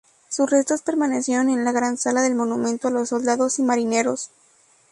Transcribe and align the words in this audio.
Sus 0.29 0.49
restos 0.49 0.81
permanecieron 0.81 1.49
en 1.49 1.63
la 1.63 1.71
Gran 1.71 1.95
Sala 1.95 2.23
del 2.23 2.33
Monumento 2.33 2.87
a 2.87 2.91
los 2.91 3.09
Soldados 3.09 3.59
y 3.59 3.61
Marineros. 3.61 4.31